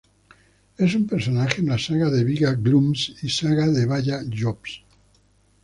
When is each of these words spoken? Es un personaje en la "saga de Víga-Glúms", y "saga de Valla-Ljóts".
Es 0.79 0.95
un 0.95 1.03
personaje 1.11 1.59
en 1.61 1.67
la 1.73 1.77
"saga 1.83 2.09
de 2.09 2.23
Víga-Glúms", 2.29 3.03
y 3.21 3.29
"saga 3.29 3.67
de 3.69 3.85
Valla-Ljóts". 3.85 4.75